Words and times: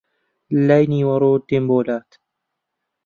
لای 0.67 0.83
نیوەڕۆ 0.93 1.31
دێم 1.47 1.63
بۆ 1.69 1.79
لات 1.87 2.09